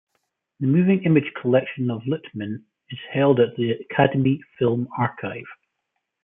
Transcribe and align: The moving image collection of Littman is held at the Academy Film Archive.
The 0.61 0.65
moving 0.65 1.03
image 1.03 1.31
collection 1.39 1.91
of 1.91 2.01
Littman 2.07 2.63
is 2.89 2.97
held 3.13 3.39
at 3.39 3.55
the 3.55 3.69
Academy 3.73 4.41
Film 4.57 4.87
Archive. 4.97 5.45